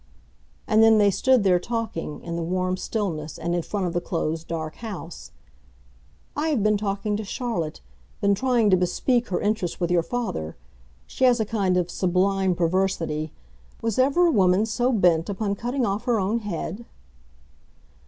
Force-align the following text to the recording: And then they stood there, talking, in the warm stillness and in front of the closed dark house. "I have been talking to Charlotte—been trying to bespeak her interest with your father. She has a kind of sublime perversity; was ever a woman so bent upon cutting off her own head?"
And 0.67 0.81
then 0.81 0.97
they 0.97 1.11
stood 1.11 1.43
there, 1.43 1.59
talking, 1.59 2.23
in 2.23 2.35
the 2.35 2.41
warm 2.41 2.75
stillness 2.75 3.37
and 3.37 3.53
in 3.53 3.61
front 3.61 3.85
of 3.85 3.93
the 3.93 4.01
closed 4.01 4.47
dark 4.47 4.77
house. 4.77 5.29
"I 6.35 6.47
have 6.49 6.63
been 6.63 6.75
talking 6.75 7.15
to 7.17 7.23
Charlotte—been 7.23 8.33
trying 8.33 8.71
to 8.71 8.77
bespeak 8.77 9.27
her 9.27 9.39
interest 9.39 9.79
with 9.79 9.91
your 9.91 10.01
father. 10.01 10.55
She 11.05 11.23
has 11.25 11.39
a 11.39 11.45
kind 11.45 11.77
of 11.77 11.91
sublime 11.91 12.55
perversity; 12.55 13.31
was 13.83 13.99
ever 13.99 14.25
a 14.25 14.31
woman 14.31 14.65
so 14.65 14.91
bent 14.91 15.29
upon 15.29 15.53
cutting 15.53 15.85
off 15.85 16.05
her 16.05 16.19
own 16.19 16.39
head?" 16.39 16.83